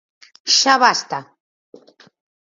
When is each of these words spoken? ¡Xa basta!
¡Xa 0.59 0.75
basta! 0.83 1.17